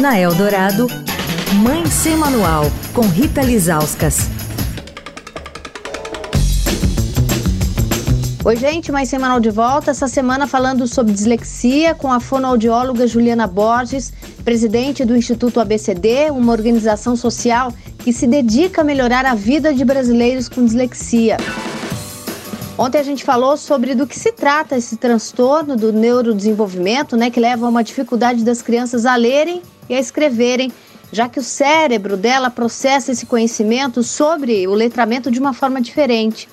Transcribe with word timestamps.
Na 0.00 0.16
Eldorado, 0.16 0.86
Mãe 1.60 1.84
Sem 1.86 2.16
Manual, 2.16 2.66
com 2.94 3.00
Rita 3.00 3.42
Lizauskas. 3.42 4.28
Oi, 8.44 8.54
gente, 8.54 8.92
mais 8.92 9.08
semanal 9.08 9.40
de 9.40 9.50
volta. 9.50 9.90
Essa 9.90 10.06
semana 10.06 10.46
falando 10.46 10.86
sobre 10.86 11.12
dislexia 11.12 11.96
com 11.96 12.12
a 12.12 12.20
fonoaudióloga 12.20 13.08
Juliana 13.08 13.48
Borges, 13.48 14.12
presidente 14.44 15.04
do 15.04 15.16
Instituto 15.16 15.58
ABCD, 15.58 16.30
uma 16.30 16.52
organização 16.52 17.16
social 17.16 17.74
que 17.98 18.12
se 18.12 18.28
dedica 18.28 18.82
a 18.82 18.84
melhorar 18.84 19.26
a 19.26 19.34
vida 19.34 19.74
de 19.74 19.84
brasileiros 19.84 20.48
com 20.48 20.64
dislexia. 20.64 21.38
Ontem 22.78 23.00
a 23.00 23.02
gente 23.02 23.24
falou 23.24 23.56
sobre 23.56 23.92
do 23.92 24.06
que 24.06 24.16
se 24.16 24.30
trata 24.30 24.76
esse 24.76 24.96
transtorno 24.96 25.76
do 25.76 25.92
neurodesenvolvimento, 25.92 27.16
né, 27.16 27.28
que 27.28 27.40
leva 27.40 27.66
a 27.66 27.68
uma 27.68 27.82
dificuldade 27.82 28.44
das 28.44 28.62
crianças 28.62 29.04
a 29.04 29.16
lerem 29.16 29.60
e 29.88 29.96
a 29.96 29.98
escreverem, 29.98 30.72
já 31.10 31.28
que 31.28 31.40
o 31.40 31.42
cérebro 31.42 32.16
dela 32.16 32.50
processa 32.50 33.10
esse 33.10 33.26
conhecimento 33.26 34.04
sobre 34.04 34.68
o 34.68 34.74
letramento 34.74 35.28
de 35.28 35.40
uma 35.40 35.52
forma 35.52 35.80
diferente. 35.80 36.48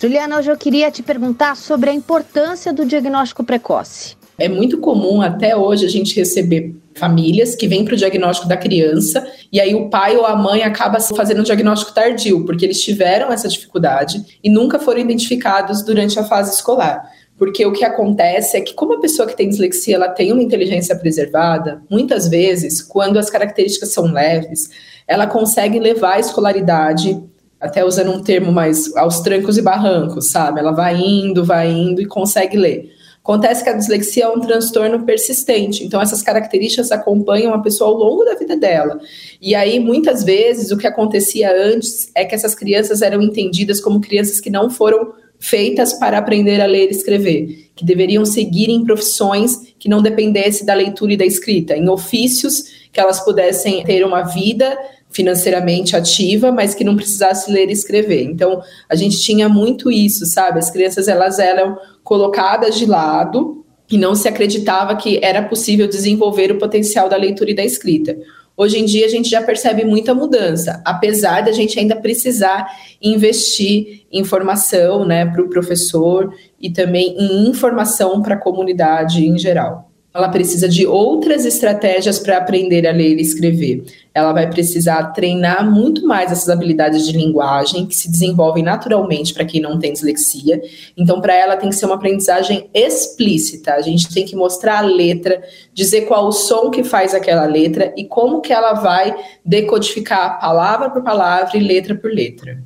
Juliana, 0.00 0.38
hoje 0.38 0.50
eu 0.50 0.56
queria 0.56 0.90
te 0.90 1.00
perguntar 1.00 1.56
sobre 1.56 1.90
a 1.90 1.94
importância 1.94 2.72
do 2.72 2.84
diagnóstico 2.84 3.44
precoce. 3.44 4.16
É 4.38 4.48
muito 4.48 4.78
comum 4.78 5.20
até 5.20 5.56
hoje 5.56 5.84
a 5.84 5.88
gente 5.88 6.14
receber 6.14 6.76
famílias 6.94 7.56
que 7.56 7.66
vêm 7.66 7.84
para 7.84 7.94
o 7.94 7.96
diagnóstico 7.96 8.48
da 8.48 8.56
criança 8.56 9.26
e 9.52 9.60
aí 9.60 9.74
o 9.74 9.90
pai 9.90 10.16
ou 10.16 10.24
a 10.24 10.36
mãe 10.36 10.62
acaba 10.62 11.00
fazendo 11.00 11.40
um 11.40 11.44
diagnóstico 11.44 11.92
tardio, 11.92 12.44
porque 12.44 12.64
eles 12.64 12.80
tiveram 12.80 13.32
essa 13.32 13.48
dificuldade 13.48 14.38
e 14.42 14.48
nunca 14.48 14.78
foram 14.78 15.00
identificados 15.00 15.82
durante 15.82 16.18
a 16.18 16.24
fase 16.24 16.54
escolar. 16.54 17.10
Porque 17.36 17.64
o 17.66 17.72
que 17.72 17.84
acontece 17.84 18.56
é 18.56 18.60
que, 18.60 18.74
como 18.74 18.94
a 18.94 19.00
pessoa 19.00 19.26
que 19.26 19.36
tem 19.36 19.48
dislexia 19.48 19.94
ela 19.94 20.08
tem 20.08 20.32
uma 20.32 20.42
inteligência 20.42 20.94
preservada, 20.96 21.82
muitas 21.88 22.28
vezes, 22.28 22.82
quando 22.82 23.16
as 23.16 23.30
características 23.30 23.92
são 23.92 24.12
leves, 24.12 24.70
ela 25.06 25.26
consegue 25.26 25.78
levar 25.78 26.14
a 26.14 26.20
escolaridade 26.20 27.20
até 27.60 27.84
usando 27.84 28.12
um 28.12 28.22
termo 28.22 28.52
mais 28.52 28.94
aos 28.96 29.20
trancos 29.20 29.56
e 29.56 29.62
barrancos, 29.62 30.30
sabe? 30.30 30.60
Ela 30.60 30.72
vai 30.72 30.96
indo, 30.96 31.44
vai 31.44 31.70
indo 31.70 32.00
e 32.00 32.06
consegue 32.06 32.56
ler. 32.56 32.97
Acontece 33.28 33.62
que 33.62 33.68
a 33.68 33.74
dislexia 33.74 34.24
é 34.24 34.28
um 34.28 34.40
transtorno 34.40 35.04
persistente, 35.04 35.84
então 35.84 36.00
essas 36.00 36.22
características 36.22 36.90
acompanham 36.90 37.52
a 37.52 37.58
pessoa 37.58 37.90
ao 37.90 37.94
longo 37.94 38.24
da 38.24 38.34
vida 38.34 38.56
dela. 38.56 38.98
E 39.38 39.54
aí, 39.54 39.78
muitas 39.78 40.24
vezes, 40.24 40.70
o 40.70 40.78
que 40.78 40.86
acontecia 40.86 41.54
antes 41.54 42.10
é 42.14 42.24
que 42.24 42.34
essas 42.34 42.54
crianças 42.54 43.02
eram 43.02 43.20
entendidas 43.20 43.82
como 43.82 44.00
crianças 44.00 44.40
que 44.40 44.48
não 44.48 44.70
foram 44.70 45.12
feitas 45.38 45.92
para 45.92 46.16
aprender 46.16 46.58
a 46.62 46.64
ler 46.64 46.88
e 46.88 46.92
escrever, 46.92 47.68
que 47.76 47.84
deveriam 47.84 48.24
seguir 48.24 48.70
em 48.70 48.82
profissões 48.82 49.74
que 49.78 49.90
não 49.90 50.00
dependessem 50.00 50.64
da 50.64 50.72
leitura 50.72 51.12
e 51.12 51.16
da 51.18 51.26
escrita, 51.26 51.76
em 51.76 51.86
ofícios 51.86 52.88
que 52.90 52.98
elas 52.98 53.20
pudessem 53.20 53.84
ter 53.84 54.06
uma 54.06 54.22
vida 54.22 54.74
financeiramente 55.10 55.96
ativa, 55.96 56.52
mas 56.52 56.74
que 56.74 56.84
não 56.84 56.96
precisasse 56.96 57.50
ler 57.50 57.68
e 57.68 57.72
escrever. 57.72 58.22
Então, 58.24 58.60
a 58.88 58.94
gente 58.94 59.18
tinha 59.20 59.48
muito 59.48 59.90
isso, 59.90 60.26
sabe? 60.26 60.58
As 60.58 60.70
crianças 60.70 61.08
elas 61.08 61.38
eram 61.38 61.76
colocadas 62.04 62.76
de 62.76 62.86
lado 62.86 63.64
e 63.90 63.96
não 63.96 64.14
se 64.14 64.28
acreditava 64.28 64.96
que 64.96 65.18
era 65.22 65.42
possível 65.42 65.88
desenvolver 65.88 66.52
o 66.52 66.58
potencial 66.58 67.08
da 67.08 67.16
leitura 67.16 67.50
e 67.50 67.54
da 67.54 67.64
escrita. 67.64 68.16
Hoje 68.56 68.78
em 68.78 68.84
dia 68.84 69.06
a 69.06 69.08
gente 69.08 69.28
já 69.28 69.40
percebe 69.40 69.84
muita 69.84 70.12
mudança, 70.12 70.82
apesar 70.84 71.42
da 71.42 71.52
gente 71.52 71.78
ainda 71.78 71.94
precisar 71.94 72.66
investir 73.00 74.02
em 74.10 74.24
formação, 74.24 75.04
né, 75.04 75.24
para 75.24 75.42
o 75.42 75.48
professor 75.48 76.34
e 76.60 76.68
também 76.68 77.16
em 77.16 77.48
informação 77.48 78.20
para 78.20 78.34
a 78.34 78.38
comunidade 78.38 79.24
em 79.24 79.38
geral 79.38 79.87
ela 80.18 80.28
precisa 80.28 80.68
de 80.68 80.84
outras 80.84 81.44
estratégias 81.44 82.18
para 82.18 82.38
aprender 82.38 82.86
a 82.88 82.92
ler 82.92 83.18
e 83.18 83.22
escrever. 83.22 83.84
Ela 84.12 84.32
vai 84.32 84.50
precisar 84.50 85.12
treinar 85.12 85.70
muito 85.70 86.04
mais 86.04 86.32
essas 86.32 86.48
habilidades 86.48 87.06
de 87.06 87.16
linguagem 87.16 87.86
que 87.86 87.94
se 87.94 88.10
desenvolvem 88.10 88.64
naturalmente 88.64 89.32
para 89.32 89.44
quem 89.44 89.60
não 89.60 89.78
tem 89.78 89.92
dislexia. 89.92 90.60
Então, 90.96 91.20
para 91.20 91.34
ela 91.34 91.56
tem 91.56 91.68
que 91.68 91.76
ser 91.76 91.86
uma 91.86 91.94
aprendizagem 91.94 92.68
explícita. 92.74 93.74
A 93.74 93.80
gente 93.80 94.12
tem 94.12 94.24
que 94.24 94.34
mostrar 94.34 94.78
a 94.78 94.82
letra, 94.82 95.40
dizer 95.72 96.02
qual 96.02 96.26
o 96.26 96.32
som 96.32 96.68
que 96.68 96.82
faz 96.82 97.14
aquela 97.14 97.46
letra 97.46 97.94
e 97.96 98.04
como 98.04 98.40
que 98.40 98.52
ela 98.52 98.72
vai 98.74 99.14
decodificar 99.44 100.40
palavra 100.40 100.90
por 100.90 101.04
palavra 101.04 101.56
e 101.56 101.60
letra 101.60 101.94
por 101.94 102.10
letra. 102.10 102.60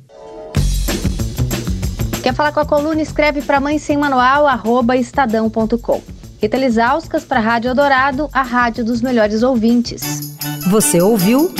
Quer 2.23 2.33
falar 2.33 2.51
com 2.51 2.61
a 2.61 2.65
coluna? 2.65 3.01
Escreve 3.01 3.43
para 3.43 3.59
mãe 3.59 3.77
sem 3.77 3.95
manual, 3.95 4.47
estadão.com. 4.95 6.12
Rita 6.43 6.57
Lisauskas 6.57 7.23
para 7.23 7.39
a 7.39 7.41
Rádio 7.41 7.69
Eldorado, 7.69 8.29
a 8.33 8.41
rádio 8.41 8.83
dos 8.83 9.01
melhores 9.01 9.43
ouvintes. 9.43 10.35
Você 10.69 11.01
ouviu 11.01 11.55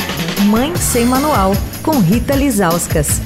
Mãe 0.47 0.75
Sem 0.75 1.05
Manual, 1.05 1.53
com 1.81 1.99
Rita 1.99 2.35
Lisauskas. 2.35 3.21